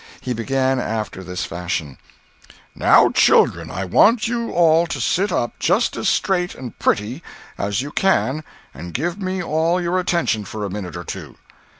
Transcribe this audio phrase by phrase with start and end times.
[0.19, 1.99] He began after this fashion:
[2.73, 7.21] "Now, children, I want you all to sit up just as straight and pretty
[7.55, 8.43] as you can
[8.73, 11.37] and give me all your attention for a minute or two.